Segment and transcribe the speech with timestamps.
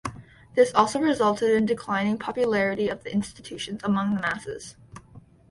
[0.55, 4.75] This also resulted in declining popularity of this institutions among the masses.